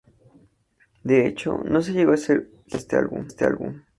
[1.03, 3.83] De hecho, no se llegó a hacer gira con este álbum.